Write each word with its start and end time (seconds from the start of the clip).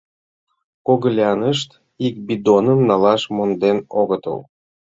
Когылянышт 0.87 1.69
ик 2.05 2.15
бидоным 2.27 2.79
налаш 2.89 3.21
монден 3.35 3.77
огытыл. 4.01 4.39